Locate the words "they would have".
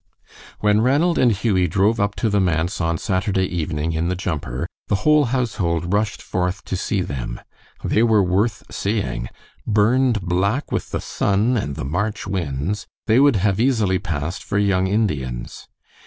13.05-13.59